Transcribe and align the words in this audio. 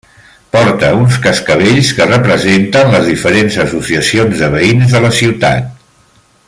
Porta 0.53 0.87
uns 0.99 1.17
cascavells 1.25 1.91
que 1.99 2.07
representen 2.13 2.91
les 2.95 3.05
diferents 3.11 3.61
associacions 3.67 4.43
de 4.45 4.51
veïns 4.57 4.97
de 4.97 5.03
la 5.09 5.17
ciutat. 5.23 5.71